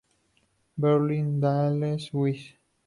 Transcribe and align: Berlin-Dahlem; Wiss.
Berlin-Dahlem; 0.79 1.99
Wiss. 2.13 2.53